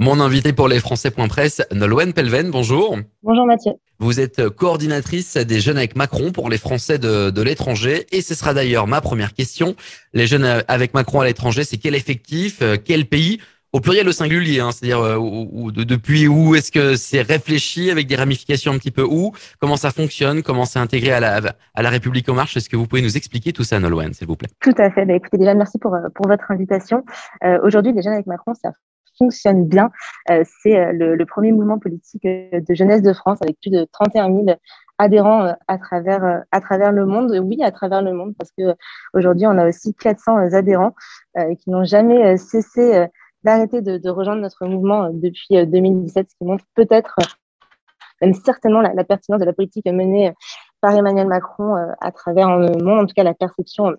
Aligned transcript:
Mon 0.00 0.20
invité 0.20 0.52
pour 0.52 0.68
les 0.68 0.78
Français.presse, 0.78 1.60
Nolwenn 1.72 2.12
Pelven, 2.12 2.52
bonjour. 2.52 2.96
Bonjour 3.24 3.46
Mathieu. 3.46 3.72
Vous 3.98 4.20
êtes 4.20 4.48
coordinatrice 4.48 5.36
des 5.36 5.58
Jeunes 5.58 5.76
avec 5.76 5.96
Macron 5.96 6.30
pour 6.30 6.48
les 6.48 6.56
Français 6.56 7.00
de, 7.00 7.30
de 7.30 7.42
l'étranger 7.42 8.06
et 8.12 8.20
ce 8.20 8.36
sera 8.36 8.54
d'ailleurs 8.54 8.86
ma 8.86 9.00
première 9.00 9.34
question. 9.34 9.74
Les 10.12 10.28
Jeunes 10.28 10.62
avec 10.68 10.94
Macron 10.94 11.22
à 11.22 11.26
l'étranger, 11.26 11.64
c'est 11.64 11.78
quel 11.78 11.96
effectif, 11.96 12.62
euh, 12.62 12.76
quel 12.82 13.06
pays 13.06 13.40
au 13.72 13.80
pluriel 13.80 14.08
au 14.08 14.12
singulier, 14.12 14.60
hein, 14.60 14.70
c'est-à-dire 14.70 15.00
euh, 15.00 15.72
depuis 15.72 16.28
où 16.28 16.54
est-ce 16.54 16.70
que 16.70 16.94
c'est 16.94 17.20
réfléchi 17.20 17.90
avec 17.90 18.06
des 18.06 18.14
ramifications 18.14 18.72
un 18.72 18.78
petit 18.78 18.92
peu 18.92 19.02
où, 19.02 19.32
comment 19.58 19.76
ça 19.76 19.90
fonctionne, 19.90 20.44
comment 20.44 20.64
c'est 20.64 20.78
intégré 20.78 21.10
à 21.10 21.18
la, 21.18 21.40
à 21.74 21.82
la 21.82 21.90
République 21.90 22.28
en 22.28 22.34
marche. 22.34 22.56
Est-ce 22.56 22.68
que 22.68 22.76
vous 22.76 22.86
pouvez 22.86 23.02
nous 23.02 23.16
expliquer 23.16 23.52
tout 23.52 23.64
ça, 23.64 23.80
Nolwenn, 23.80 24.14
s'il 24.14 24.28
vous 24.28 24.36
plaît? 24.36 24.48
Tout 24.62 24.74
à 24.78 24.90
fait. 24.92 25.04
Bah, 25.04 25.14
écoutez, 25.14 25.38
déjà 25.38 25.54
merci 25.54 25.76
pour, 25.78 25.96
pour 26.14 26.28
votre 26.28 26.50
invitation. 26.52 27.04
Euh, 27.44 27.58
Aujourd'hui, 27.64 27.92
les 27.92 28.00
jeunes 28.00 28.14
avec 28.14 28.26
Macron, 28.26 28.54
ça 28.54 28.70
fonctionne 29.18 29.66
bien. 29.66 29.90
Euh, 30.30 30.44
c'est 30.62 30.78
euh, 30.78 30.92
le, 30.92 31.26
premier 31.26 31.52
mouvement 31.52 31.78
politique 31.78 32.24
de 32.24 32.74
jeunesse 32.74 33.02
de 33.02 33.12
France 33.12 33.38
avec 33.42 33.58
plus 33.60 33.70
de 33.70 33.86
31 33.92 34.26
000 34.26 34.46
adhérents 34.98 35.54
à 35.68 35.78
travers 35.78 36.42
à 36.50 36.60
travers 36.60 36.92
le 36.92 37.06
monde. 37.06 37.38
Oui, 37.44 37.62
à 37.62 37.70
travers 37.70 38.02
le 38.02 38.12
monde, 38.12 38.34
parce 38.38 38.50
que 38.56 38.74
aujourd'hui, 39.14 39.46
on 39.46 39.58
a 39.58 39.68
aussi 39.68 39.94
400 39.94 40.52
adhérents 40.54 40.94
qui 41.60 41.70
n'ont 41.70 41.84
jamais 41.84 42.36
cessé 42.36 43.08
d'arrêter 43.44 43.80
de, 43.80 44.10
rejoindre 44.10 44.42
notre 44.42 44.66
mouvement 44.66 45.04
euh, 45.04 45.10
depuis 45.12 45.66
2017, 45.66 46.18
euh, 46.18 46.28
ce 46.28 46.36
qui 46.36 46.44
montre 46.44 46.64
peut-être, 46.74 47.16
euh, 47.20 47.24
même 48.20 48.34
certainement, 48.34 48.80
la, 48.80 48.92
la, 48.94 49.04
pertinence 49.04 49.40
de 49.40 49.46
la 49.46 49.52
politique 49.52 49.86
menée 49.86 50.32
par 50.80 50.94
Emmanuel 50.94 51.26
Macron 51.26 51.74
à 52.00 52.12
travers 52.12 52.56
le 52.56 52.68
monde, 52.82 53.00
en 53.00 53.06
tout 53.06 53.14
cas 53.14 53.24
la 53.24 53.34
perception 53.34 53.94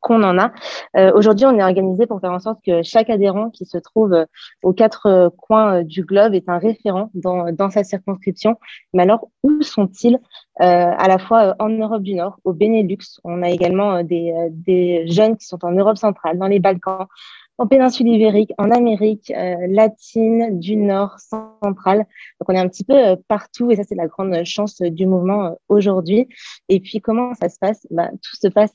qu'on 0.00 0.22
en 0.22 0.38
a. 0.38 0.52
Euh, 0.96 1.12
Aujourd'hui, 1.14 1.46
on 1.46 1.58
est 1.58 1.62
organisé 1.62 2.06
pour 2.06 2.20
faire 2.20 2.32
en 2.32 2.38
sorte 2.38 2.58
que 2.64 2.82
chaque 2.82 3.10
adhérent 3.10 3.50
qui 3.50 3.64
se 3.64 3.78
trouve 3.78 4.26
aux 4.62 4.72
quatre 4.72 5.32
coins 5.36 5.82
du 5.82 6.04
globe 6.04 6.34
est 6.34 6.48
un 6.48 6.58
référent 6.58 7.10
dans, 7.14 7.52
dans 7.52 7.70
sa 7.70 7.84
circonscription. 7.84 8.56
Mais 8.92 9.02
alors, 9.02 9.28
où 9.42 9.62
sont-ils 9.62 10.16
euh, 10.16 10.20
À 10.60 11.08
la 11.08 11.18
fois 11.18 11.54
en 11.58 11.68
Europe 11.68 12.02
du 12.02 12.14
Nord, 12.14 12.38
au 12.44 12.52
Benelux? 12.52 13.20
On 13.24 13.42
a 13.42 13.50
également 13.50 14.02
des, 14.02 14.34
des 14.50 15.06
jeunes 15.08 15.36
qui 15.36 15.46
sont 15.46 15.64
en 15.64 15.72
Europe 15.72 15.98
centrale, 15.98 16.38
dans 16.38 16.48
les 16.48 16.60
Balkans, 16.60 17.06
en 17.58 17.66
péninsule 17.66 18.08
ibérique, 18.08 18.52
en 18.56 18.70
Amérique 18.70 19.32
euh, 19.32 19.56
latine, 19.68 20.58
du 20.60 20.76
Nord, 20.76 21.18
centrale. 21.18 21.98
Donc 22.40 22.48
on 22.48 22.52
est 22.52 22.58
un 22.58 22.68
petit 22.68 22.84
peu 22.84 22.94
euh, 22.94 23.16
partout 23.26 23.70
et 23.70 23.76
ça 23.76 23.82
c'est 23.82 23.96
la 23.96 24.06
grande 24.06 24.44
chance 24.44 24.80
du 24.80 25.06
mouvement 25.06 25.46
euh, 25.46 25.50
aujourd'hui. 25.68 26.28
Et 26.68 26.78
puis 26.78 27.00
comment 27.00 27.34
ça 27.34 27.48
se 27.48 27.58
passe? 27.58 27.86
Bah, 27.90 28.10
Tout 28.10 28.36
se 28.40 28.48
passe 28.48 28.74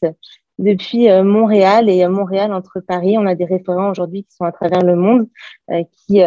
depuis 0.59 1.09
Montréal 1.23 1.89
et 1.89 2.07
Montréal 2.07 2.53
entre 2.53 2.79
Paris. 2.79 3.17
On 3.17 3.25
a 3.25 3.35
des 3.35 3.45
référents 3.45 3.89
aujourd'hui 3.89 4.23
qui 4.23 4.35
sont 4.35 4.45
à 4.45 4.51
travers 4.51 4.81
le 4.81 4.95
monde, 4.95 5.27
qui 6.07 6.21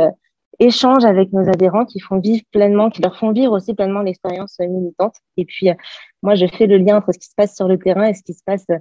échangent 0.58 1.04
avec 1.04 1.32
nos 1.32 1.48
adhérents, 1.48 1.84
qui 1.84 2.00
font 2.00 2.18
vivre 2.18 2.42
pleinement, 2.50 2.90
qui 2.90 3.02
leur 3.02 3.16
font 3.18 3.32
vivre 3.32 3.52
aussi 3.52 3.74
pleinement 3.74 4.00
l'expérience 4.02 4.58
militante. 4.58 5.14
Et 5.36 5.44
puis, 5.44 5.70
euh, 5.70 5.74
moi, 6.22 6.34
je 6.34 6.46
fais 6.46 6.66
le 6.66 6.78
lien 6.78 6.96
entre 6.96 7.12
ce 7.12 7.18
qui 7.18 7.28
se 7.28 7.34
passe 7.34 7.54
sur 7.54 7.68
le 7.68 7.78
terrain 7.78 8.04
et 8.08 8.14
ce 8.14 8.22
qui 8.22 8.34
se 8.34 8.42
passe 8.44 8.64
euh, 8.70 8.78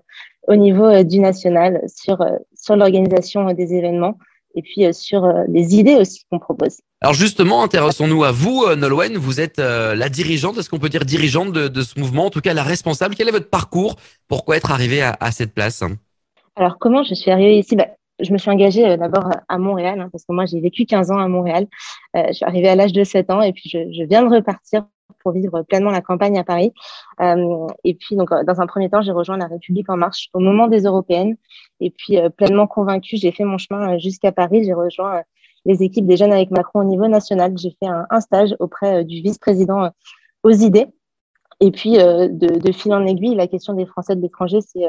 au 0.47 0.55
niveau 0.55 0.85
euh, 0.85 1.03
du 1.03 1.19
national, 1.19 1.81
sur, 1.87 2.25
sur 2.55 2.75
l'organisation 2.75 3.51
des 3.51 3.73
événements 3.73 4.17
et 4.55 4.61
puis 4.61 4.93
sur 4.93 5.27
les 5.47 5.75
idées 5.75 5.95
aussi 5.95 6.21
qu'on 6.31 6.39
propose. 6.39 6.79
Alors 7.01 7.13
justement, 7.13 7.63
intéressons-nous 7.63 8.23
à 8.23 8.31
vous, 8.31 8.65
Nolwenn. 8.75 9.17
Vous 9.17 9.39
êtes 9.39 9.57
la 9.57 10.09
dirigeante, 10.09 10.57
est-ce 10.57 10.69
qu'on 10.69 10.79
peut 10.79 10.89
dire 10.89 11.05
dirigeante 11.05 11.51
de, 11.51 11.67
de, 11.67 11.81
ce 11.81 11.99
mouvement, 11.99 12.25
en 12.25 12.29
tout 12.29 12.41
cas 12.41 12.53
la 12.53 12.63
responsable? 12.63 13.15
Quel 13.15 13.27
est 13.27 13.31
votre 13.31 13.49
parcours 13.49 13.95
Pourquoi 14.27 14.57
être 14.57 14.71
arrivée 14.71 15.01
à, 15.01 15.15
à 15.19 15.31
cette 15.31 15.53
place? 15.53 15.83
Alors 16.55 16.77
comment 16.79 17.03
je 17.03 17.13
suis 17.13 17.31
arrivée 17.31 17.59
ici? 17.59 17.75
Bah, 17.75 17.87
je 18.19 18.31
me 18.31 18.37
suis 18.37 18.49
engagée 18.49 18.87
euh, 18.87 18.97
d'abord 18.97 19.29
à 19.47 19.57
Montréal, 19.57 19.99
hein, 19.99 20.09
parce 20.11 20.25
que 20.25 20.33
moi, 20.33 20.45
j'ai 20.45 20.59
vécu 20.59 20.85
15 20.85 21.11
ans 21.11 21.19
à 21.19 21.27
Montréal. 21.27 21.67
Euh, 22.15 22.23
je 22.27 22.33
suis 22.33 22.45
arrivée 22.45 22.69
à 22.69 22.75
l'âge 22.75 22.93
de 22.93 23.03
7 23.03 23.29
ans 23.29 23.41
et 23.41 23.53
puis 23.53 23.69
je, 23.69 23.79
je, 23.91 24.03
viens 24.03 24.23
de 24.23 24.33
repartir 24.33 24.85
pour 25.25 25.33
vivre 25.33 25.63
pleinement 25.63 25.89
la 25.89 26.01
campagne 26.01 26.37
à 26.37 26.43
Paris. 26.43 26.71
Euh, 27.19 27.67
et 27.83 27.95
puis, 27.95 28.15
donc, 28.15 28.29
dans 28.29 28.61
un 28.61 28.67
premier 28.67 28.91
temps, 28.91 29.01
j'ai 29.01 29.11
rejoint 29.11 29.37
la 29.37 29.47
République 29.47 29.89
en 29.89 29.97
marche 29.97 30.29
au 30.33 30.39
moment 30.39 30.67
des 30.67 30.83
européennes. 30.83 31.35
Et 31.79 31.89
puis, 31.89 32.19
euh, 32.19 32.29
pleinement 32.29 32.67
convaincue, 32.67 33.17
j'ai 33.17 33.31
fait 33.31 33.43
mon 33.43 33.57
chemin 33.57 33.97
jusqu'à 33.97 34.31
Paris. 34.31 34.63
J'ai 34.63 34.73
rejoint 34.73 35.23
les 35.65 35.81
équipes 35.81 36.05
des 36.05 36.15
jeunes 36.15 36.31
avec 36.31 36.51
Macron 36.51 36.81
au 36.81 36.83
niveau 36.83 37.07
national. 37.07 37.57
J'ai 37.57 37.75
fait 37.79 37.87
un, 37.87 38.21
stage 38.21 38.55
auprès 38.59 39.03
du 39.03 39.21
vice-président 39.23 39.89
aux 40.43 40.51
idées. 40.51 40.85
Et 41.59 41.71
puis, 41.71 41.93
de, 41.93 42.71
fil 42.71 42.93
en 42.93 43.03
aiguille, 43.07 43.33
la 43.33 43.47
question 43.47 43.73
des 43.73 43.87
Français 43.87 44.15
de 44.15 44.21
l'étranger, 44.21 44.59
c'est 44.61 44.85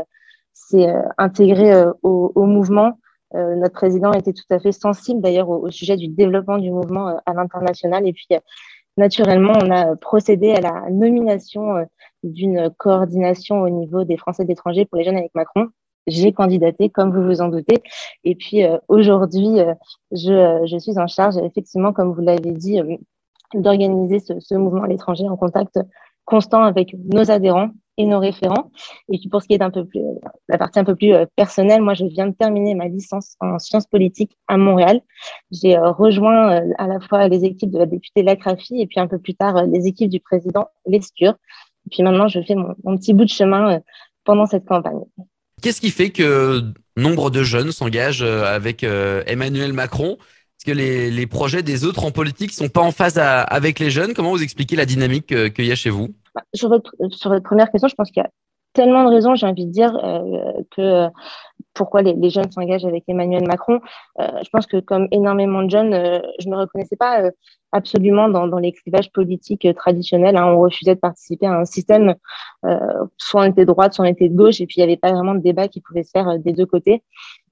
c'est 0.52 0.86
intégré 1.18 1.84
au, 2.02 2.46
mouvement 2.46 2.98
euh, 3.34 3.56
notre 3.56 3.74
président 3.74 4.12
était 4.12 4.32
tout 4.32 4.44
à 4.50 4.60
fait 4.60 4.72
sensible 4.72 5.20
d'ailleurs 5.20 5.48
au, 5.48 5.70
sujet 5.70 5.96
du 5.96 6.08
développement 6.08 6.58
du 6.58 6.70
mouvement 6.70 7.08
euh, 7.08 7.16
à 7.26 7.34
l'international. 7.34 8.06
Et 8.06 8.12
puis, 8.12 8.26
euh, 8.32 8.38
naturellement, 8.96 9.52
on 9.62 9.70
a 9.70 9.96
procédé 9.96 10.52
à 10.52 10.60
la 10.60 10.90
nomination 10.90 11.86
d'une 12.22 12.70
coordination 12.78 13.62
au 13.62 13.68
niveau 13.68 14.04
des 14.04 14.16
Français 14.16 14.44
d'étranger 14.44 14.84
pour 14.84 14.98
les 14.98 15.04
jeunes 15.04 15.16
avec 15.16 15.34
Macron. 15.34 15.68
J'ai 16.06 16.32
candidaté, 16.32 16.88
comme 16.88 17.12
vous 17.12 17.24
vous 17.24 17.40
en 17.40 17.48
doutez. 17.48 17.82
Et 18.24 18.36
puis 18.36 18.62
aujourd'hui, 18.88 19.58
je, 20.12 20.64
je, 20.66 20.78
suis 20.78 20.98
en 20.98 21.08
charge, 21.08 21.36
effectivement, 21.38 21.92
comme 21.92 22.12
vous 22.12 22.20
l'avez 22.20 22.52
dit, 22.52 22.80
d'organiser 23.54 24.20
ce, 24.20 24.38
ce, 24.38 24.54
mouvement 24.54 24.84
à 24.84 24.88
l'étranger 24.88 25.28
en 25.28 25.36
contact 25.36 25.78
constant 26.24 26.62
avec 26.62 26.94
nos 27.12 27.30
adhérents 27.30 27.70
et 27.96 28.06
nos 28.06 28.18
référents. 28.18 28.70
Et 29.10 29.18
puis 29.18 29.28
pour 29.28 29.42
ce 29.42 29.48
qui 29.48 29.54
est 29.54 29.62
un 29.62 29.70
peu 29.70 29.84
plus 29.84 30.00
la 30.48 30.58
partie 30.58 30.78
un 30.78 30.84
peu 30.84 30.94
plus 30.94 31.14
euh, 31.14 31.26
personnelle, 31.36 31.82
moi 31.82 31.94
je 31.94 32.04
viens 32.04 32.26
de 32.26 32.34
terminer 32.34 32.74
ma 32.74 32.88
licence 32.88 33.36
en 33.40 33.58
sciences 33.58 33.86
politiques 33.86 34.36
à 34.48 34.56
Montréal. 34.56 35.00
J'ai 35.50 35.76
euh, 35.76 35.90
rejoint 35.90 36.52
euh, 36.52 36.72
à 36.78 36.86
la 36.86 37.00
fois 37.00 37.28
les 37.28 37.44
équipes 37.44 37.70
de 37.70 37.78
la 37.78 37.86
députée 37.86 38.22
Lacrafi 38.22 38.80
et 38.80 38.86
puis 38.86 39.00
un 39.00 39.06
peu 39.06 39.18
plus 39.18 39.34
tard 39.34 39.64
les 39.64 39.86
équipes 39.86 40.10
du 40.10 40.20
président 40.20 40.68
Lescure. 40.86 41.34
Et 41.86 41.90
puis 41.90 42.02
maintenant 42.02 42.28
je 42.28 42.40
fais 42.46 42.54
mon, 42.54 42.96
petit 42.96 43.14
bout 43.14 43.24
de 43.24 43.30
chemin 43.30 43.80
pendant 44.24 44.46
cette 44.46 44.66
campagne. 44.66 45.00
Qu'est-ce 45.62 45.80
qui 45.80 45.90
fait 45.90 46.10
que 46.10 46.62
nombre 46.96 47.30
de 47.30 47.42
jeunes 47.42 47.72
s'engagent 47.72 48.22
avec 48.22 48.82
Emmanuel 48.82 49.72
Macron? 49.72 50.18
Est-ce 50.58 50.66
que 50.66 50.76
les, 50.76 51.10
les, 51.10 51.26
projets 51.26 51.62
des 51.62 51.84
autres 51.84 52.04
en 52.04 52.10
politique 52.10 52.50
sont 52.50 52.68
pas 52.68 52.80
en 52.80 52.90
phase 52.90 53.18
avec 53.18 53.78
les 53.78 53.90
jeunes? 53.90 54.14
Comment 54.14 54.30
vous 54.30 54.42
expliquez 54.42 54.76
la 54.76 54.84
dynamique 54.84 55.26
qu'il 55.54 55.64
y 55.64 55.72
a 55.72 55.76
chez 55.76 55.90
vous? 55.90 56.14
Sur, 56.54 56.68
votre, 56.68 56.94
sur 57.10 57.40
première 57.42 57.70
question, 57.70 57.88
je 57.88 57.94
pense 57.94 58.10
qu'il 58.10 58.22
y 58.22 58.26
a 58.26 58.30
tellement 58.72 59.04
de 59.04 59.08
raisons, 59.08 59.34
j'ai 59.34 59.46
envie 59.46 59.66
de 59.66 59.72
dire, 59.72 59.96
euh, 60.04 60.52
que 60.70 60.82
euh, 60.82 61.08
pourquoi 61.72 62.02
les, 62.02 62.12
les 62.12 62.28
jeunes 62.28 62.50
s'engagent 62.50 62.84
avec 62.84 63.04
Emmanuel 63.08 63.46
Macron. 63.46 63.80
Euh, 64.20 64.28
je 64.44 64.50
pense 64.50 64.66
que 64.66 64.80
comme 64.80 65.08
énormément 65.12 65.62
de 65.62 65.70
jeunes, 65.70 65.94
euh, 65.94 66.20
je 66.40 66.48
ne 66.48 66.54
me 66.54 66.60
reconnaissais 66.60 66.96
pas 66.96 67.22
euh, 67.22 67.30
absolument 67.72 68.28
dans, 68.28 68.46
dans 68.46 68.58
l'écrivage 68.58 69.10
politique 69.12 69.66
traditionnel. 69.76 70.36
Hein. 70.36 70.44
On 70.46 70.60
refusait 70.60 70.94
de 70.94 71.00
participer 71.00 71.46
à 71.46 71.58
un 71.58 71.64
système, 71.64 72.14
soit 73.16 73.42
on 73.42 73.44
était 73.44 73.62
de 73.62 73.72
droite, 73.72 73.92
soit 73.92 74.04
on 74.04 74.08
était 74.08 74.28
de 74.28 74.36
gauche, 74.36 74.60
et 74.60 74.66
puis 74.66 74.76
il 74.78 74.80
n'y 74.80 74.84
avait 74.84 74.96
pas 74.96 75.12
vraiment 75.12 75.34
de 75.34 75.40
débat 75.40 75.68
qui 75.68 75.80
pouvait 75.80 76.02
se 76.02 76.10
faire 76.10 76.38
des 76.38 76.52
deux 76.52 76.66
côtés. 76.66 77.02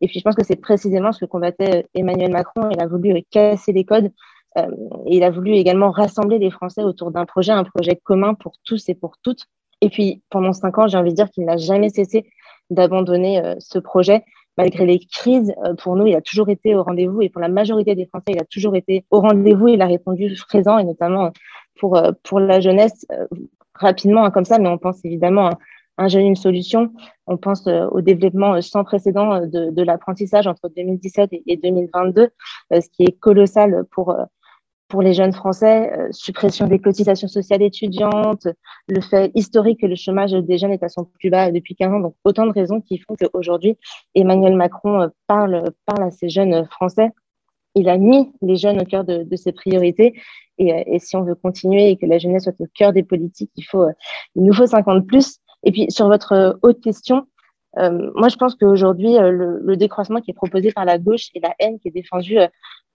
Et 0.01 0.07
puis 0.07 0.19
je 0.19 0.25
pense 0.25 0.35
que 0.35 0.45
c'est 0.45 0.57
précisément 0.57 1.13
ce 1.13 1.21
que 1.21 1.27
combattait 1.27 1.87
Emmanuel 1.95 2.31
Macron. 2.31 2.71
Il 2.71 2.81
a 2.81 2.87
voulu 2.87 3.23
casser 3.31 3.73
les 3.73 3.85
codes. 3.85 4.11
Et 4.57 5.17
il 5.17 5.25
a 5.25 5.31
voulu 5.31 5.53
également 5.53 5.91
rassembler 5.91 6.39
les 6.39 6.51
Français 6.51 6.83
autour 6.83 7.11
d'un 7.11 7.25
projet, 7.25 7.53
un 7.53 7.65
projet 7.65 7.97
commun 7.97 8.35
pour 8.35 8.55
tous 8.65 8.89
et 8.89 8.95
pour 8.95 9.17
toutes. 9.23 9.47
Et 9.81 9.91
puis, 9.91 10.23
pendant 10.31 10.53
cinq 10.53 10.79
ans, 10.79 10.87
j'ai 10.87 10.97
envie 10.97 11.11
de 11.11 11.17
dire 11.17 11.31
qu'il 11.31 11.45
n'a 11.45 11.57
jamais 11.57 11.91
cessé 11.91 12.27
d'abandonner 12.71 13.45
euh, 13.45 13.55
ce 13.59 13.79
projet. 13.79 14.25
Malgré 14.57 14.87
les 14.87 14.99
crises, 14.99 15.53
euh, 15.65 15.75
pour 15.75 15.97
nous, 15.97 16.07
il 16.07 16.15
a 16.15 16.23
toujours 16.23 16.49
été 16.49 16.75
au 16.75 16.83
rendez-vous 16.83 17.23
et 17.23 17.29
pour 17.29 17.41
la 17.41 17.49
majorité 17.49 17.95
des 17.95 18.07
Français, 18.07 18.27
il 18.29 18.41
a 18.41 18.45
toujours 18.45 18.77
été 18.77 19.05
au 19.11 19.21
rendez-vous. 19.21 19.69
Il 19.69 19.83
a 19.83 19.87
répondu 19.87 20.35
présent 20.49 20.79
et 20.79 20.85
notamment 20.85 21.33
pour, 21.79 21.97
euh, 21.97 22.13
la 22.39 22.61
jeunesse, 22.61 23.07
rapidement 23.75 24.25
hein, 24.25 24.31
comme 24.31 24.45
ça, 24.45 24.59
mais 24.59 24.69
on 24.69 24.79
pense 24.79 25.05
évidemment 25.05 25.49
à 25.49 25.59
un 25.99 26.09
jeune, 26.09 26.27
une 26.27 26.37
solution. 26.37 26.93
On 27.27 27.37
pense 27.37 27.67
au 27.67 28.01
développement 28.01 28.61
sans 28.63 28.85
précédent 28.85 29.41
de, 29.41 29.71
de 29.71 29.83
l'apprentissage 29.83 30.47
entre 30.47 30.69
2017 30.75 31.31
et 31.47 31.57
2022, 31.57 32.31
ce 32.73 32.89
qui 32.91 33.05
est 33.05 33.19
colossal 33.19 33.85
pour 33.93 34.17
pour 34.95 35.03
les 35.03 35.13
jeunes 35.13 35.33
Français, 35.33 35.93
euh, 35.99 36.07
suppression 36.13 36.69
des 36.69 36.79
cotisations 36.79 37.27
sociales 37.27 37.63
étudiantes, 37.63 38.47
le 38.87 39.01
fait 39.01 39.33
historique 39.35 39.81
que 39.81 39.87
le 39.87 39.97
chômage 39.97 40.31
des 40.31 40.57
jeunes 40.57 40.71
est 40.71 40.85
à 40.85 40.89
son 40.89 41.05
plus 41.05 41.31
bas 41.31 41.51
depuis 41.51 41.75
15 41.75 41.95
ans. 41.95 41.99
Donc, 41.99 42.15
autant 42.23 42.47
de 42.47 42.53
raisons 42.53 42.81
qui 42.81 42.99
font 42.99 43.17
qu'aujourd'hui, 43.17 43.77
Emmanuel 44.15 44.55
Macron 44.55 45.01
euh, 45.01 45.09
parle, 45.27 45.73
parle 45.85 46.05
à 46.05 46.13
ces 46.13 46.29
jeunes 46.29 46.65
Français. 46.71 47.11
Il 47.75 47.89
a 47.89 47.99
mis 47.99 48.31
les 48.41 48.55
jeunes 48.55 48.81
au 48.81 48.85
cœur 48.85 49.03
de, 49.03 49.27
ses 49.35 49.51
priorités. 49.51 50.15
Et, 50.59 50.73
euh, 50.73 50.85
et, 50.87 51.01
si 51.01 51.17
on 51.17 51.25
veut 51.25 51.35
continuer 51.35 51.91
et 51.91 51.97
que 51.97 52.07
la 52.07 52.19
jeunesse 52.19 52.45
soit 52.45 52.61
au 52.61 52.69
cœur 52.73 52.93
des 52.93 53.03
politiques, 53.03 53.51
il, 53.57 53.65
faut, 53.65 53.89
il 54.37 54.45
nous 54.45 54.55
faut 54.55 54.69
50 54.69 55.09
plus. 55.09 55.41
Et 55.65 55.73
puis, 55.73 55.87
sur 55.89 56.07
votre 56.07 56.57
haute 56.63 56.81
question, 56.81 57.27
euh, 57.79 58.11
moi, 58.15 58.29
je 58.29 58.37
pense 58.37 58.55
qu'aujourd'hui, 58.55 59.15
le, 59.19 59.59
le, 59.59 59.77
décroissement 59.77 60.21
qui 60.21 60.31
est 60.31 60.35
proposé 60.35 60.73
par 60.73 60.85
la 60.85 60.99
gauche 60.99 61.29
et 61.35 61.41
la 61.41 61.55
haine 61.59 61.79
qui 61.81 61.89
est 61.89 61.91
défendue 61.91 62.39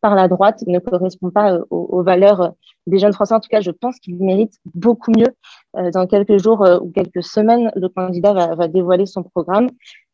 par 0.02 0.16
la 0.16 0.28
droite 0.28 0.64
ne 0.68 0.80
correspond 0.80 1.30
pas 1.30 1.54
euh, 1.54 1.66
aux, 1.70 2.04
valeurs 2.04 2.42
euh, 2.42 2.50
des 2.88 3.00
jeunes 3.00 3.14
Français. 3.14 3.34
En 3.34 3.40
tout 3.40 3.50
cas, 3.50 3.62
je 3.62 3.72
pense 3.72 4.00
qu'ils 4.00 4.16
méritent 4.16 4.58
beaucoup 4.74 5.12
mieux. 5.12 5.36
Euh, 5.78 5.92
dans 5.92 6.08
quelques 6.08 6.38
jours 6.38 6.66
ou 6.82 6.92
quelques 6.92 7.24
semaines, 7.24 7.72
le 7.76 7.90
candidat 7.90 8.56
va, 8.56 8.68
dévoiler 8.68 9.06
son 9.06 9.24
programme. 9.24 9.70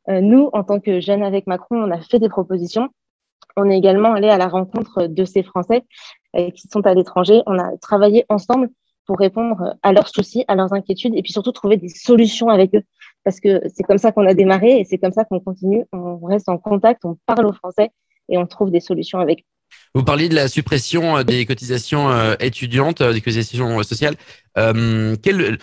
nous, 0.08 0.50
en 0.54 0.64
tant 0.64 0.80
que 0.80 1.00
jeunes 1.00 1.24
avec 1.24 1.48
Macron, 1.48 1.78
on 1.84 1.92
a 1.92 2.00
fait 2.00 2.20
des 2.20 2.30
propositions. 2.30 2.90
on 3.58 3.70
est 3.70 3.78
également 3.78 4.14
allé 4.14 4.30
à 4.30 4.38
la 4.38 4.48
rencontre 4.48 5.08
de 5.08 5.26
ces 5.26 5.44
Français 5.44 5.84
qui 6.34 6.68
sont 6.68 6.86
à 6.86 6.94
l'étranger. 6.94 7.42
On 7.46 7.58
a 7.58 7.78
travaillé 7.78 8.26
ensemble 8.30 8.70
pour 9.08 9.18
répondre 9.18 9.76
à 9.84 9.94
leurs 9.94 10.10
soucis, 10.10 10.44
à 10.48 10.56
leurs 10.56 10.74
inquiétudes 10.74 11.16
et 11.16 11.22
puis 11.22 11.32
surtout 11.32 11.52
trouver 11.52 11.78
des 11.78 11.90
solutions 11.90 12.50
avec 12.50 12.76
eux. 12.76 12.84
Parce 13.26 13.42
que 13.42 13.62
c'est 13.74 13.84
comme 13.84 13.98
ça 13.98 14.14
qu'on 14.14 14.26
a 14.26 14.34
démarré 14.34 14.80
et 14.80 14.86
c'est 14.86 14.98
comme 14.98 15.12
ça 15.12 15.26
qu'on 15.26 15.42
continue. 15.42 15.84
On 15.92 16.26
reste 16.26 16.48
en 16.48 16.58
contact, 16.58 17.04
on 17.04 17.18
parle 17.26 17.48
aux 17.48 17.54
Français 17.54 17.90
et 18.30 18.38
on 18.38 18.46
trouve 18.46 18.72
des 18.72 18.80
solutions 18.80 19.20
avec. 19.20 19.44
Vous 19.94 20.04
parliez 20.04 20.30
de 20.30 20.36
la 20.36 20.48
suppression 20.48 21.24
des 21.24 21.46
cotisations 21.46 22.34
étudiantes, 22.40 23.02
des 23.02 23.22
cotisations 23.22 23.82
sociales. 23.84 24.16
Euh, 24.58 25.16
quelle, 25.22 25.58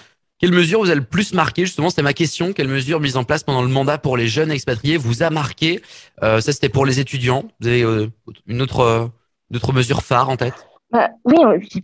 mesure 0.52 0.80
vous 0.80 0.90
a 0.90 0.94
le 0.94 1.04
plus 1.04 1.34
marqué 1.34 1.64
Justement, 1.64 1.90
c'était 1.90 2.02
ma 2.02 2.12
question. 2.12 2.52
Quelle 2.52 2.68
mesure 2.68 3.00
mise 3.00 3.16
en 3.16 3.24
place 3.24 3.44
pendant 3.44 3.62
le 3.62 3.68
mandat 3.68 3.98
pour 3.98 4.16
les 4.16 4.26
jeunes 4.26 4.50
expatriés 4.50 4.96
vous 4.96 5.22
a 5.22 5.30
marqué? 5.30 5.80
Euh, 6.22 6.40
Ça, 6.40 6.52
c'était 6.52 6.68
pour 6.68 6.84
les 6.84 7.00
étudiants. 7.00 7.44
Vous 7.60 7.68
avez 7.68 7.82
euh, 7.82 8.08
une 8.46 8.60
autre, 8.60 8.80
euh, 8.80 9.06
autre 9.54 9.72
mesure 9.72 10.02
phare 10.02 10.28
en 10.28 10.36
tête? 10.36 10.66
Bah, 10.92 11.10
oui, 11.24 11.38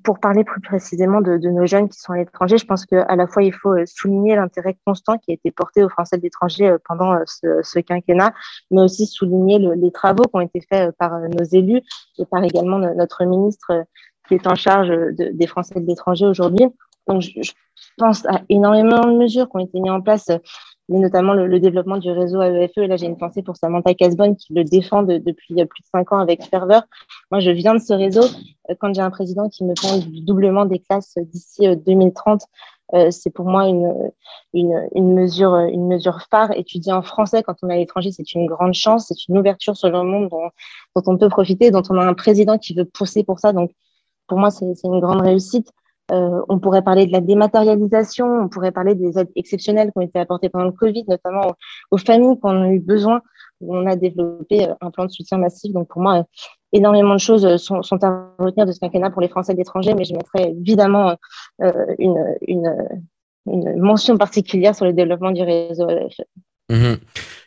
pour 0.04 0.20
parler 0.20 0.44
plus 0.44 0.60
précisément 0.60 1.20
de, 1.20 1.38
nos 1.38 1.66
jeunes 1.66 1.88
qui 1.88 1.98
sont 1.98 2.12
à 2.12 2.18
l'étranger, 2.18 2.58
je 2.58 2.66
pense 2.66 2.84
qu'à 2.84 3.16
la 3.16 3.26
fois 3.26 3.42
il 3.42 3.52
faut 3.52 3.74
souligner 3.86 4.36
l'intérêt 4.36 4.76
constant 4.84 5.16
qui 5.18 5.30
a 5.30 5.34
été 5.34 5.50
porté 5.50 5.82
aux 5.82 5.88
Français 5.88 6.18
de 6.18 6.22
l'étranger 6.22 6.76
pendant 6.86 7.18
ce, 7.26 7.60
ce, 7.62 7.78
quinquennat, 7.78 8.32
mais 8.70 8.82
aussi 8.82 9.06
souligner 9.06 9.58
le, 9.58 9.74
les 9.74 9.90
travaux 9.90 10.24
qui 10.24 10.34
ont 10.34 10.40
été 10.40 10.60
faits 10.60 10.94
par 10.98 11.18
nos 11.20 11.44
élus 11.44 11.82
et 12.18 12.26
par 12.26 12.44
également 12.44 12.78
notre 12.78 13.24
ministre 13.24 13.84
qui 14.28 14.34
est 14.34 14.46
en 14.46 14.54
charge 14.54 14.88
de, 14.88 15.30
des 15.32 15.46
Français 15.46 15.80
de 15.80 15.86
l'étranger 15.86 16.26
aujourd'hui. 16.26 16.66
Donc, 17.06 17.22
je, 17.22 17.52
pense 17.96 18.26
à 18.26 18.42
énormément 18.48 19.00
de 19.06 19.16
mesures 19.16 19.48
qui 19.48 19.56
ont 19.56 19.60
été 19.60 19.80
mises 19.80 19.90
en 19.90 20.00
place, 20.00 20.30
mais 20.88 20.98
notamment 20.98 21.34
le, 21.34 21.60
développement 21.60 21.98
du 21.98 22.10
réseau 22.10 22.40
AEFE. 22.40 22.78
Et 22.78 22.86
là, 22.86 22.96
j'ai 22.96 23.06
une 23.06 23.18
pensée 23.18 23.42
pour 23.42 23.56
Samantha 23.56 23.94
Casbonne 23.94 24.36
qui 24.36 24.54
le 24.54 24.64
défend 24.64 25.02
depuis 25.02 25.54
plus 25.54 25.82
de 25.82 25.86
cinq 25.92 26.12
ans 26.12 26.18
avec 26.18 26.42
ferveur. 26.44 26.82
Moi, 27.30 27.40
je 27.40 27.50
viens 27.50 27.74
de 27.74 27.80
ce 27.80 27.92
réseau. 27.92 28.24
Euh, 28.70 28.74
quand 28.78 28.94
j'ai 28.94 29.02
un 29.02 29.10
président 29.10 29.48
qui 29.48 29.64
me 29.64 29.74
parle 29.80 30.00
du 30.00 30.22
doublement 30.22 30.64
des 30.64 30.78
classes 30.78 31.18
d'ici 31.18 31.68
2030, 31.76 32.42
euh, 32.42 32.44
euh, 32.94 33.10
c'est 33.10 33.30
pour 33.30 33.44
moi 33.44 33.68
une, 33.68 33.92
une, 34.54 34.88
une, 34.94 35.12
mesure, 35.12 35.54
une 35.56 35.86
mesure 35.88 36.22
phare. 36.30 36.52
Étudier 36.52 36.92
en 36.92 37.02
français 37.02 37.42
quand 37.42 37.56
on 37.62 37.68
est 37.68 37.74
à 37.74 37.76
l'étranger, 37.76 38.10
c'est 38.12 38.34
une 38.34 38.46
grande 38.46 38.72
chance, 38.72 39.06
c'est 39.08 39.28
une 39.28 39.36
ouverture 39.36 39.76
sur 39.76 39.90
le 39.90 40.02
monde 40.02 40.30
dont, 40.30 40.48
dont 40.96 41.02
on 41.06 41.18
peut 41.18 41.28
profiter, 41.28 41.70
dont 41.70 41.82
on 41.90 41.98
a 41.98 42.06
un 42.06 42.14
président 42.14 42.56
qui 42.56 42.74
veut 42.74 42.86
pousser 42.86 43.24
pour 43.24 43.40
ça. 43.40 43.52
Donc, 43.52 43.72
pour 44.26 44.38
moi, 44.38 44.50
c'est 44.50 44.64
une 44.84 45.00
grande 45.00 45.20
réussite. 45.20 45.70
Euh, 46.10 46.40
on 46.48 46.58
pourrait 46.58 46.82
parler 46.82 47.06
de 47.06 47.12
la 47.12 47.20
dématérialisation, 47.20 48.26
on 48.26 48.48
pourrait 48.48 48.72
parler 48.72 48.94
des 48.94 49.18
aides 49.18 49.30
exceptionnelles 49.36 49.92
qui 49.92 49.98
ont 49.98 50.02
été 50.02 50.18
apportées 50.18 50.48
pendant 50.48 50.64
le 50.64 50.72
Covid, 50.72 51.04
notamment 51.06 51.54
aux, 51.90 51.98
familles 51.98 52.38
qui 52.40 52.46
en 52.46 52.56
ont 52.56 52.70
eu 52.70 52.80
besoin. 52.80 53.20
on 53.60 53.86
a 53.86 53.96
développé 53.96 54.68
euh, 54.68 54.74
un 54.80 54.90
plan 54.90 55.04
de 55.04 55.10
soutien 55.10 55.38
massif. 55.38 55.72
Donc 55.72 55.88
pour 55.88 56.00
moi, 56.00 56.24
énormément 56.72 57.14
de 57.14 57.20
choses 57.20 57.56
sont, 57.56 57.82
à 58.02 58.34
retenir 58.38 58.66
de 58.66 58.72
ce 58.72 58.80
quinquennat 58.80 59.10
pour 59.10 59.20
les 59.20 59.28
Français 59.28 59.54
d'étrangers, 59.54 59.94
mais 59.94 60.04
je 60.04 60.14
mettrais 60.14 60.50
évidemment 60.50 61.16
euh, 61.62 61.86
une, 61.98 62.36
une, 62.46 62.74
une, 63.46 63.76
mention 63.78 64.16
particulière 64.16 64.74
sur 64.74 64.86
le 64.86 64.92
développement 64.94 65.30
du 65.30 65.42
réseau 65.42 65.86
Mmh. 66.70 66.96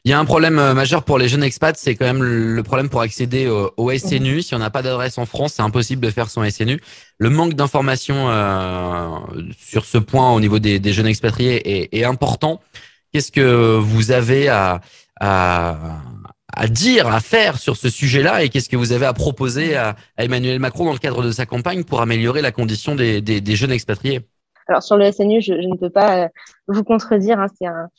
Il 0.03 0.09
y 0.09 0.13
a 0.13 0.19
un 0.19 0.25
problème 0.25 0.57
euh, 0.57 0.73
majeur 0.73 1.03
pour 1.03 1.19
les 1.19 1.27
jeunes 1.27 1.43
expats, 1.43 1.77
c'est 1.77 1.95
quand 1.95 2.05
même 2.05 2.23
le 2.23 2.63
problème 2.63 2.89
pour 2.89 3.01
accéder 3.01 3.47
au, 3.47 3.91
SNU. 3.91 4.37
Mmh. 4.37 4.41
Si 4.41 4.55
on 4.55 4.59
n'a 4.59 4.71
pas 4.71 4.81
d'adresse 4.81 5.17
en 5.17 5.25
France, 5.25 5.53
c'est 5.53 5.61
impossible 5.61 6.01
de 6.01 6.09
faire 6.09 6.29
son 6.29 6.47
SNU. 6.49 6.81
Le 7.19 7.29
manque 7.29 7.53
d'informations 7.53 8.29
euh, 8.29 9.19
sur 9.57 9.85
ce 9.85 9.99
point 9.99 10.33
au 10.33 10.39
niveau 10.39 10.57
des, 10.57 10.79
des 10.79 10.93
jeunes 10.93 11.07
expatriés 11.07 11.83
est, 11.83 11.95
est 11.95 12.03
important. 12.03 12.61
Qu'est-ce 13.13 13.31
que 13.31 13.77
vous 13.77 14.11
avez 14.11 14.47
à, 14.47 14.81
à, 15.19 15.77
à, 16.51 16.67
dire, 16.67 17.07
à 17.07 17.19
faire 17.19 17.59
sur 17.59 17.77
ce 17.77 17.89
sujet-là 17.89 18.43
et 18.43 18.49
qu'est-ce 18.49 18.69
que 18.69 18.77
vous 18.77 18.93
avez 18.93 19.05
à 19.05 19.13
proposer 19.13 19.75
à, 19.75 19.95
à, 20.17 20.23
Emmanuel 20.23 20.59
Macron 20.59 20.85
dans 20.85 20.93
le 20.93 20.99
cadre 20.99 21.21
de 21.21 21.31
sa 21.31 21.45
campagne 21.45 21.83
pour 21.83 22.01
améliorer 22.01 22.41
la 22.41 22.51
condition 22.51 22.95
des, 22.95 23.21
des, 23.21 23.39
des 23.39 23.55
jeunes 23.55 23.71
expatriés? 23.71 24.21
Alors 24.67 24.81
sur 24.81 24.97
le 24.97 25.11
SNU, 25.11 25.41
je, 25.41 25.53
je, 25.61 25.67
ne 25.67 25.75
peux 25.75 25.89
pas 25.89 26.23
euh, 26.23 26.27
vous 26.67 26.83
contredire. 26.83 27.39
Hein, 27.39 27.47
c'est 27.59 27.67
un, 27.67 27.89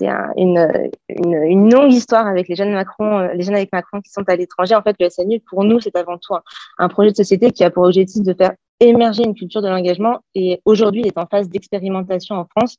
c'est 0.00 0.08
une, 0.36 1.70
longue 1.70 1.92
histoire 1.92 2.26
avec 2.26 2.48
les 2.48 2.54
jeunes 2.54 2.72
Macron, 2.72 3.18
euh, 3.18 3.32
les 3.34 3.42
jeunes 3.42 3.54
avec 3.54 3.72
Macron 3.72 4.00
qui 4.00 4.10
sont 4.10 4.24
à 4.28 4.36
l'étranger. 4.36 4.74
En 4.74 4.82
fait, 4.82 4.96
le 4.98 5.10
SNU, 5.10 5.40
pour 5.40 5.64
nous, 5.64 5.80
c'est 5.80 5.94
avant 5.96 6.16
tout 6.18 6.34
un, 6.78 6.88
projet 6.88 7.10
de 7.10 7.16
société 7.16 7.50
qui 7.52 7.64
a 7.64 7.70
pour 7.70 7.84
objectif 7.84 8.22
de 8.22 8.34
faire 8.34 8.52
émerger 8.80 9.24
une 9.24 9.34
culture 9.34 9.60
de 9.60 9.68
l'engagement 9.68 10.20
et 10.34 10.60
aujourd'hui, 10.64 11.02
il 11.02 11.06
est 11.06 11.18
en 11.18 11.26
phase 11.26 11.48
d'expérimentation 11.50 12.36
en 12.36 12.46
France. 12.46 12.76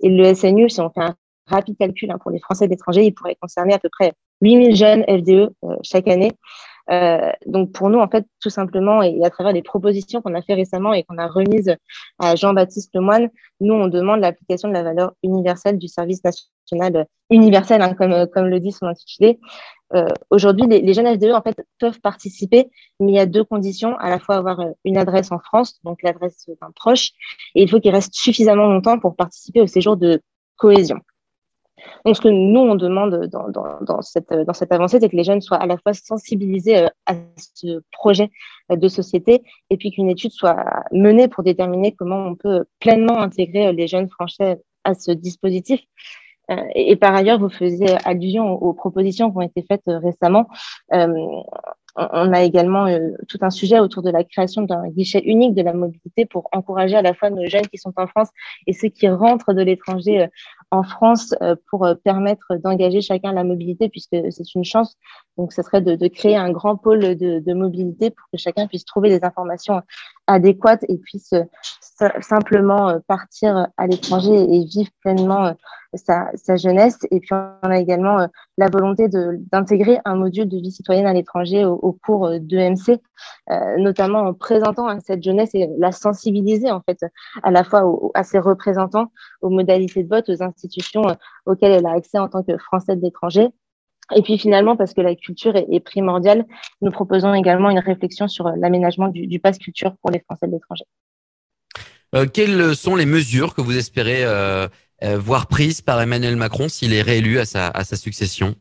Et 0.00 0.08
le 0.08 0.34
SNU, 0.34 0.68
si 0.68 0.80
on 0.80 0.90
fait 0.90 1.02
un 1.02 1.14
rapide 1.46 1.76
calcul 1.78 2.10
hein, 2.10 2.18
pour 2.20 2.32
les 2.32 2.40
Français 2.40 2.66
d'étranger, 2.66 3.04
il 3.04 3.14
pourrait 3.14 3.36
concerner 3.40 3.74
à 3.74 3.78
peu 3.78 3.88
près 3.88 4.12
8000 4.40 4.74
jeunes 4.74 5.04
FDE 5.04 5.52
euh, 5.64 5.76
chaque 5.82 6.08
année. 6.08 6.32
Euh, 6.90 7.32
donc 7.46 7.72
pour 7.72 7.88
nous, 7.88 7.98
en 7.98 8.08
fait, 8.08 8.26
tout 8.40 8.50
simplement, 8.50 9.02
et 9.02 9.24
à 9.24 9.30
travers 9.30 9.52
les 9.52 9.62
propositions 9.62 10.20
qu'on 10.20 10.34
a 10.34 10.42
fait 10.42 10.54
récemment 10.54 10.92
et 10.92 11.02
qu'on 11.02 11.18
a 11.18 11.26
remises 11.26 11.76
à 12.18 12.36
Jean-Baptiste 12.36 12.90
Lemoine, 12.94 13.30
nous, 13.60 13.74
on 13.74 13.88
demande 13.88 14.20
l'application 14.20 14.68
de 14.68 14.74
la 14.74 14.82
valeur 14.82 15.12
universelle 15.22 15.78
du 15.78 15.88
service 15.88 16.22
national 16.24 17.06
universel, 17.30 17.82
hein, 17.82 17.94
comme, 17.94 18.26
comme 18.28 18.46
le 18.46 18.60
dit 18.60 18.72
son 18.72 18.86
intitulé. 18.86 19.38
Euh, 19.94 20.06
Aujourd'hui, 20.30 20.66
les, 20.66 20.80
les, 20.80 20.94
jeunes 20.94 21.06
FDE, 21.14 21.32
en 21.32 21.42
fait, 21.42 21.56
peuvent 21.78 22.00
participer, 22.00 22.70
mais 23.00 23.12
il 23.12 23.14
y 23.14 23.18
a 23.18 23.26
deux 23.26 23.44
conditions, 23.44 23.96
à 23.98 24.10
la 24.10 24.18
fois 24.18 24.36
avoir 24.36 24.60
euh, 24.60 24.70
une 24.84 24.96
adresse 24.98 25.30
en 25.32 25.38
France, 25.38 25.80
donc 25.84 26.02
l'adresse 26.02 26.48
d'un 26.60 26.70
proche, 26.74 27.10
et 27.54 27.62
il 27.62 27.70
faut 27.70 27.80
qu'il 27.80 27.92
reste 27.92 28.14
suffisamment 28.14 28.66
longtemps 28.66 28.98
pour 28.98 29.14
participer 29.16 29.60
au 29.60 29.66
séjour 29.66 29.96
de 29.96 30.20
cohésion. 30.56 30.98
Donc, 32.04 32.16
ce 32.16 32.20
que 32.20 32.28
nous, 32.28 32.60
on 32.60 32.74
demande 32.74 33.26
dans, 33.26 33.48
dans, 33.80 34.02
cette, 34.02 34.32
dans 34.32 34.52
cette 34.52 34.72
avancée, 34.72 34.98
c'est 35.00 35.08
que 35.08 35.16
les 35.16 35.24
jeunes 35.24 35.40
soient 35.40 35.56
à 35.56 35.66
la 35.66 35.78
fois 35.78 35.94
sensibilisés 35.94 36.78
euh, 36.78 36.88
à 37.06 37.14
ce 37.36 37.82
projet 37.92 38.30
euh, 38.70 38.76
de 38.76 38.88
société 38.88 39.42
et 39.70 39.76
puis 39.76 39.90
qu'une 39.90 40.10
étude 40.10 40.30
soit 40.30 40.64
menée 40.92 41.28
pour 41.28 41.44
déterminer 41.44 41.92
comment 41.92 42.26
on 42.26 42.34
peut 42.34 42.64
pleinement 42.80 43.20
intégrer 43.20 43.68
euh, 43.68 43.72
les 43.72 43.86
jeunes 43.86 44.08
français 44.08 44.60
à 44.84 44.94
ce 44.94 45.10
dispositif. 45.12 45.80
Et, 46.74 46.94
par 46.96 47.14
ailleurs, 47.14 47.38
vous 47.38 47.48
faisiez 47.48 47.96
allusion 48.04 48.50
aux, 48.52 48.74
propositions 48.74 49.30
qui 49.30 49.38
ont 49.38 49.40
été 49.40 49.64
faites 49.66 49.86
récemment. 49.86 50.46
On 50.90 52.32
a 52.34 52.42
également 52.42 52.86
tout 53.28 53.38
un 53.40 53.48
sujet 53.48 53.78
autour 53.78 54.02
de 54.02 54.10
la 54.10 54.24
création 54.24 54.60
d'un 54.60 54.88
guichet 54.88 55.22
unique 55.24 55.54
de 55.54 55.62
la 55.62 55.72
mobilité 55.72 56.26
pour 56.26 56.50
encourager 56.52 56.96
à 56.96 57.02
la 57.02 57.14
fois 57.14 57.30
nos 57.30 57.46
jeunes 57.46 57.66
qui 57.68 57.78
sont 57.78 57.94
en 57.96 58.06
France 58.06 58.28
et 58.66 58.74
ceux 58.74 58.88
qui 58.88 59.08
rentrent 59.08 59.54
de 59.54 59.62
l'étranger 59.62 60.26
en 60.74 60.82
France 60.82 61.34
euh, 61.40 61.54
pour 61.70 61.84
euh, 61.84 61.94
permettre 61.94 62.56
d'engager 62.56 63.00
chacun 63.00 63.32
la 63.32 63.44
mobilité, 63.44 63.88
puisque 63.88 64.16
c'est 64.30 64.54
une 64.54 64.64
chance. 64.64 64.96
Donc, 65.38 65.52
ce 65.52 65.62
serait 65.62 65.80
de, 65.80 66.08
créer 66.08 66.36
un 66.36 66.50
grand 66.50 66.76
pôle 66.76 67.16
de, 67.16 67.54
mobilité 67.54 68.10
pour 68.10 68.26
que 68.32 68.38
chacun 68.38 68.66
puisse 68.66 68.84
trouver 68.84 69.08
des 69.08 69.24
informations 69.24 69.82
adéquates 70.26 70.84
et 70.88 70.98
puisse 70.98 71.32
euh, 71.32 72.08
simplement 72.20 72.98
partir 73.06 73.68
à 73.76 73.86
l'étranger 73.86 74.34
et 74.34 74.64
vivre 74.64 74.90
pleinement 75.00 75.54
sa, 75.94 76.30
jeunesse. 76.56 76.98
Et 77.10 77.20
puis, 77.20 77.30
on 77.32 77.70
a 77.70 77.78
également 77.78 78.28
la 78.58 78.68
volonté 78.68 79.08
d'intégrer 79.08 80.00
un 80.04 80.16
module 80.16 80.48
de 80.48 80.56
vie 80.56 80.72
citoyenne 80.72 81.06
à 81.06 81.12
l'étranger 81.12 81.64
au, 81.64 81.74
au, 81.74 81.92
cours 81.92 82.30
d'EMC, 82.40 83.00
notamment 83.78 84.20
en 84.20 84.34
présentant 84.34 84.88
à 84.88 84.98
cette 85.00 85.22
jeunesse 85.22 85.50
et 85.54 85.68
la 85.78 85.92
sensibiliser 85.92 86.70
en 86.70 86.80
fait 86.80 87.04
à 87.44 87.50
la 87.52 87.62
fois 87.62 87.84
à 88.14 88.24
ses 88.24 88.40
représentants, 88.40 89.12
aux 89.40 89.50
modalités 89.50 90.02
de 90.02 90.08
vote, 90.08 90.28
aux 90.28 90.42
institutions 90.42 90.63
euh, 91.08 91.14
auxquelles 91.46 91.72
elle 91.72 91.86
a 91.86 91.92
accès 91.92 92.18
en 92.18 92.28
tant 92.28 92.42
que 92.42 92.56
Française 92.58 92.98
d'étranger. 92.98 93.48
Et 94.14 94.22
puis 94.22 94.38
finalement, 94.38 94.76
parce 94.76 94.92
que 94.92 95.00
la 95.00 95.14
culture 95.14 95.56
est, 95.56 95.80
primordiale, 95.80 96.44
nous 96.82 96.90
proposons 96.90 97.32
également 97.32 97.70
une 97.70 97.78
réflexion 97.78 98.28
sur 98.28 98.48
l'aménagement 98.50 99.08
du, 99.08 99.26
du 99.26 99.40
pass 99.40 99.58
culture 99.58 99.96
pour 100.02 100.10
les 100.10 100.20
Français 100.20 100.46
de 100.46 100.52
l'étranger. 100.52 100.84
Euh, 102.14 102.26
quelles 102.26 102.76
sont 102.76 102.96
les 102.96 103.06
mesures 103.06 103.54
que 103.54 103.62
vous 103.62 103.76
espérez 103.76 104.24
euh, 104.24 104.68
euh 105.02 105.18
voir 105.18 105.46
prises 105.46 105.80
par 105.80 106.00
Emmanuel 106.00 106.36
Macron 106.36 106.68
s'il 106.68 106.92
est 106.92 107.02
réélu 107.02 107.38
à 107.38 107.46
sa 107.46 107.96
succession? 107.96 108.54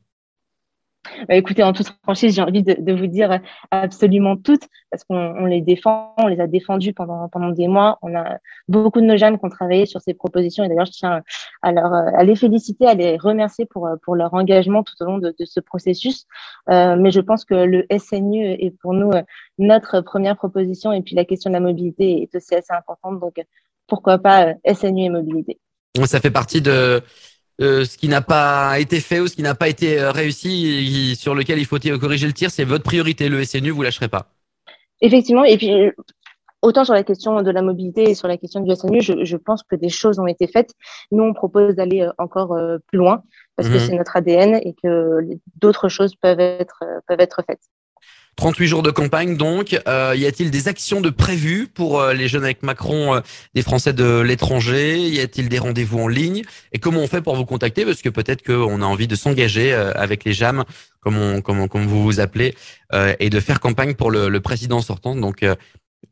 Bah, 1.28 1.36
écoutez, 1.36 1.64
en 1.64 1.74
toute 1.74 1.88
franchise, 2.04 2.36
j'ai 2.36 2.42
envie 2.42 2.64
de, 2.64 2.94
vous 2.94 3.08
dire 3.08 3.40
absolument 3.72 4.38
toutes, 4.38 4.68
parce 4.90 5.04
qu'on 5.04 5.46
les 5.46 5.62
défend, 5.62 6.14
on 6.18 6.28
les 6.28 6.40
a 6.40 6.48
défendus 6.48 6.94
pendant, 6.94 7.28
pendant 7.30 7.50
des 7.50 7.68
mois. 7.68 7.98
On 8.02 8.16
a 8.16 8.38
beaucoup 8.68 9.02
de 9.02 9.06
nos 9.06 9.18
jeunes 9.18 9.38
qui 9.38 9.46
ont 9.46 9.50
travaillé 9.50 9.86
sur 9.86 10.02
ces 10.02 10.14
propositions, 10.14 10.64
et 10.64 10.70
d'ailleurs, 10.70 10.86
je 10.86 10.92
tiens 10.92 11.22
à, 11.62 12.24
les 12.24 12.36
féliciter, 12.36 12.88
à 12.88 12.94
les 12.94 13.18
remercier 13.18 13.66
pour, 13.66 13.90
pour 14.04 14.16
leur 14.16 14.34
engagement 14.34 14.84
tout 14.84 14.96
au 15.02 15.06
long 15.06 15.18
de, 15.18 15.34
ce 15.44 15.60
processus. 15.60 16.26
Euh, 16.70 16.96
mais 16.98 17.12
je 17.12 17.20
pense 17.20 17.46
que 17.46 17.56
le 17.56 17.86
SNU 17.98 18.46
est 18.46 18.72
pour 18.82 18.94
nous 18.94 19.12
notre 19.58 20.02
première 20.02 20.36
proposition, 20.36 20.92
et 20.94 21.02
puis 21.02 21.16
la 21.16 21.26
question 21.26 21.50
de 21.50 21.56
la 21.56 21.62
mobilité 21.62 22.24
est 22.24 22.36
aussi 22.36 22.56
assez 22.56 22.74
importante. 22.74 23.20
Donc, 23.20 23.36
pourquoi 23.88 24.18
pas 24.18 24.54
SNU 24.66 25.04
et 25.04 25.10
mobilité. 25.10 25.60
Ça 26.06 26.20
fait 26.20 26.32
partie 26.32 26.62
de 26.62 27.04
euh, 27.62 27.86
ce 27.86 27.98
qui 27.98 28.08
n'a 28.08 28.22
pas 28.22 28.80
été 28.80 29.00
fait 29.00 29.20
ou 29.20 29.28
ce 29.28 29.36
qui 29.36 29.44
n'a 29.44 29.56
pas 29.56 29.68
été 29.68 30.00
euh, 30.00 30.12
réussi, 30.12 31.16
sur 31.16 31.36
lequel 31.36 31.60
il 31.60 31.66
faut 31.66 31.78
corriger 32.00 32.28
le 32.28 32.34
tir, 32.34 32.50
c'est 32.50 32.64
votre 32.64 32.84
priorité. 32.84 33.30
Le 33.30 33.44
SNU, 33.44 33.70
vous 33.70 33.84
lâcherez 33.84 34.08
pas. 34.08 34.32
Effectivement. 35.02 35.44
Et 35.44 35.58
puis, 35.58 35.72
euh, 35.72 35.92
autant 36.62 36.84
sur 36.84 36.94
la 36.94 37.04
question 37.04 37.42
de 37.42 37.52
la 37.52 37.62
mobilité 37.62 38.10
et 38.10 38.16
sur 38.16 38.28
la 38.28 38.38
question 38.38 38.62
du 38.62 38.76
SNU, 38.76 39.02
je, 39.02 39.24
je 39.24 39.38
pense 39.38 39.62
que 39.64 39.76
des 39.76 39.90
choses 39.90 40.18
ont 40.20 40.28
été 40.28 40.48
faites. 40.48 40.74
Nous, 41.12 41.24
on 41.24 41.34
propose 41.34 41.76
d'aller 41.76 42.08
encore 42.18 42.58
plus 42.88 42.98
loin 42.98 43.24
parce 43.56 43.70
que 43.70 43.76
mhm. 43.76 43.80
c'est 43.80 43.96
notre 43.96 44.18
ADN 44.18 44.56
et 44.56 44.74
que 44.82 45.20
d'autres 45.60 45.90
choses 45.90 46.16
peuvent 46.16 46.40
être, 46.40 46.84
peuvent 47.08 47.20
être 47.20 47.44
faites. 47.46 47.62
38 48.36 48.68
jours 48.68 48.84
de 48.84 48.92
campagne 48.92 49.38
donc. 49.38 49.80
Euh, 49.88 50.14
y 50.18 50.26
a-t-il 50.26 50.52
des 50.52 50.68
actions 50.68 51.02
de 51.02 51.10
prévues 51.10 51.68
pour 51.68 52.00
euh, 52.00 52.14
les 52.14 52.28
jeunes 52.28 52.44
avec 52.44 52.64
Macron, 52.64 53.16
euh, 53.16 53.20
des 53.54 53.62
Français 53.62 53.94
de 53.94 54.22
l'étranger? 54.22 55.00
Y 55.00 55.20
a-t-il 55.20 55.50
des 55.50 55.60
rendez-vous 55.60 56.00
en 56.00 56.08
ligne? 56.08 56.42
Et 56.72 56.80
comment 56.80 57.00
on 57.00 57.08
fait 57.08 57.22
pour 57.22 57.36
vous 57.36 57.46
contacter? 57.46 57.86
Parce 57.86 58.02
que 58.02 58.10
peut-être 58.10 58.44
qu'on 58.44 58.82
a 58.82 58.86
envie 58.86 59.08
de 59.08 59.16
s'engager 59.16 59.74
avec 59.74 60.24
les 60.24 60.34
JAM, 60.34 60.64
comme, 61.00 61.18
on, 61.18 61.42
comme, 61.42 61.68
comme 61.68 61.86
vous 61.86 62.04
vous 62.04 62.20
appelez, 62.20 62.56
et 63.20 63.30
de 63.30 63.40
faire 63.40 63.60
campagne 63.60 63.94
pour 63.94 64.12
le, 64.12 64.30
le 64.30 64.40
président 64.40 64.82
sortant. 64.82 65.16
Donc 65.16 65.44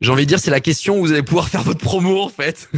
j'ai 0.00 0.10
envie 0.10 0.24
de 0.24 0.28
dire, 0.28 0.38
c'est 0.38 0.50
la 0.50 0.60
question 0.60 0.98
où 0.98 1.00
vous 1.00 1.12
allez 1.12 1.22
pouvoir 1.22 1.48
faire 1.48 1.62
votre 1.62 1.80
promo 1.80 2.22
en 2.22 2.28
fait. 2.28 2.68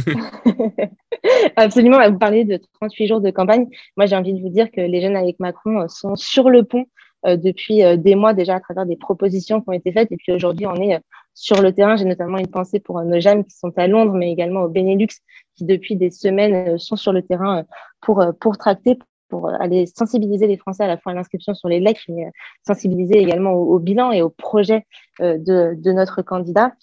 Absolument, 1.55 2.07
vous 2.09 2.19
parlez 2.19 2.45
de 2.45 2.59
38 2.79 3.07
jours 3.07 3.21
de 3.21 3.31
campagne. 3.31 3.67
Moi, 3.97 4.05
j'ai 4.05 4.15
envie 4.15 4.33
de 4.33 4.41
vous 4.41 4.49
dire 4.49 4.69
que 4.71 4.81
les 4.81 5.01
jeunes 5.01 5.15
avec 5.15 5.39
Macron 5.39 5.87
sont 5.87 6.15
sur 6.15 6.49
le 6.49 6.63
pont 6.63 6.85
euh, 6.85 6.85
depuis 7.25 7.83
euh, 7.83 7.97
des 7.97 8.15
mois 8.15 8.33
déjà 8.33 8.55
à 8.55 8.59
travers 8.59 8.85
des 8.85 8.95
propositions 8.95 9.61
qui 9.61 9.69
ont 9.69 9.73
été 9.73 9.91
faites. 9.91 10.11
Et 10.11 10.17
puis 10.17 10.31
aujourd'hui, 10.31 10.65
on 10.67 10.75
est 10.75 10.95
euh, 10.95 10.99
sur 11.33 11.61
le 11.61 11.73
terrain. 11.73 11.95
J'ai 11.95 12.05
notamment 12.05 12.37
une 12.37 12.47
pensée 12.47 12.79
pour 12.79 13.01
nos 13.01 13.19
jeunes 13.19 13.43
qui 13.43 13.55
sont 13.57 13.71
à 13.77 13.87
Londres, 13.87 14.13
mais 14.13 14.31
également 14.31 14.61
au 14.61 14.69
Benelux, 14.69 15.07
qui 15.55 15.65
depuis 15.65 15.95
des 15.95 16.11
semaines 16.11 16.77
sont 16.77 16.95
sur 16.95 17.11
le 17.11 17.21
terrain 17.21 17.65
pour, 18.01 18.23
pour 18.39 18.57
tracter, 18.57 18.97
pour 19.29 19.49
aller 19.49 19.85
sensibiliser 19.85 20.47
les 20.47 20.57
Français 20.57 20.83
à 20.83 20.87
la 20.87 20.97
fois 20.97 21.11
à 21.11 21.15
l'inscription 21.15 21.53
sur 21.53 21.67
les 21.67 21.79
lettres, 21.79 22.01
mais 22.09 22.31
sensibiliser 22.65 23.17
également 23.17 23.51
au, 23.53 23.79
bilan 23.79 24.11
et 24.11 24.21
au 24.21 24.29
projet 24.29 24.85
de, 25.19 25.75
de, 25.75 25.91
notre 25.91 26.21
candidat. 26.21 26.73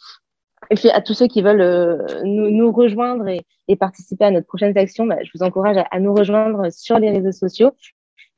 Et 0.71 0.75
puis 0.75 0.91
à 0.91 1.01
tous 1.01 1.15
ceux 1.15 1.29
qui 1.29 1.41
veulent 1.41 2.05
nous, 2.25 2.73
rejoindre 2.73 3.27
et, 3.29 3.77
participer 3.77 4.27
à 4.27 4.31
notre 4.31 4.47
prochaine 4.47 4.77
action, 4.77 5.07
bah, 5.07 5.17
je 5.23 5.31
vous 5.35 5.43
encourage 5.43 5.77
à, 5.91 6.01
nous 6.01 6.15
rejoindre 6.15 6.71
sur 6.71 6.99
les 6.99 7.11
réseaux 7.11 7.33
sociaux. 7.33 7.73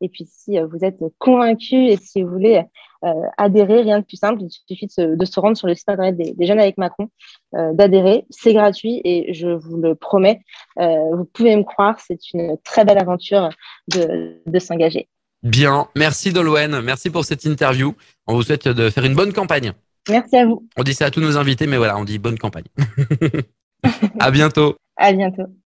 Et 0.00 0.08
puis, 0.08 0.26
si 0.30 0.58
euh, 0.58 0.66
vous 0.66 0.84
êtes 0.84 0.98
convaincu 1.18 1.76
et 1.86 1.96
si 1.96 2.22
vous 2.22 2.30
voulez 2.30 2.62
euh, 3.04 3.12
adhérer, 3.38 3.82
rien 3.82 4.00
de 4.00 4.04
plus 4.04 4.16
simple, 4.16 4.42
il 4.42 4.50
suffit 4.50 4.86
de 4.86 5.24
se, 5.24 5.40
rendre 5.40 5.56
sur 5.56 5.66
le 5.66 5.74
site 5.74 5.88
internet 5.88 6.16
des, 6.16 6.46
Jeunes 6.46 6.60
avec 6.60 6.78
Macron, 6.78 7.08
euh, 7.54 7.72
d'adhérer. 7.72 8.24
C'est 8.30 8.52
gratuit 8.52 9.00
et 9.04 9.32
je 9.32 9.48
vous 9.48 9.76
le 9.76 9.94
promets, 9.94 10.40
vous 10.76 11.24
pouvez 11.32 11.56
me 11.56 11.62
croire, 11.62 11.98
c'est 12.00 12.32
une 12.32 12.56
très 12.64 12.84
belle 12.84 12.98
aventure 12.98 13.48
de, 13.88 14.42
de 14.46 14.58
s'engager. 14.58 15.08
Bien, 15.42 15.88
merci 15.94 16.32
Dolwen, 16.32 16.80
merci 16.80 17.10
pour 17.10 17.24
cette 17.24 17.44
interview. 17.44 17.94
On 18.26 18.34
vous 18.34 18.42
souhaite 18.42 18.66
de 18.66 18.88
faire 18.88 19.04
une 19.04 19.14
bonne 19.14 19.32
campagne. 19.32 19.72
Merci 20.08 20.36
à 20.36 20.46
vous. 20.46 20.66
On 20.76 20.82
dit 20.82 20.94
ça 20.94 21.06
à 21.06 21.10
tous 21.10 21.20
nos 21.20 21.36
invités, 21.36 21.66
mais 21.66 21.76
voilà, 21.76 21.98
on 21.98 22.04
dit 22.04 22.18
bonne 22.18 22.38
campagne. 22.38 22.64
à 24.20 24.30
bientôt. 24.30 24.76
À 24.96 25.12
bientôt. 25.12 25.54